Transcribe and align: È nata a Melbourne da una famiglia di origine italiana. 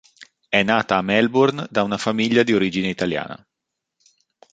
È 0.49 0.63
nata 0.63 0.97
a 0.97 1.03
Melbourne 1.03 1.67
da 1.69 1.83
una 1.83 1.99
famiglia 1.99 2.41
di 2.41 2.53
origine 2.53 2.87
italiana. 2.89 3.47